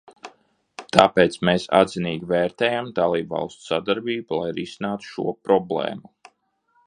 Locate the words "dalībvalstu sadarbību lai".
3.01-4.49